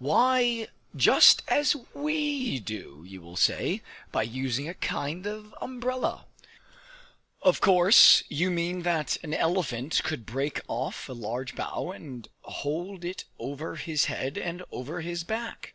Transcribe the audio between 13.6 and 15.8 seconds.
his head and over his back!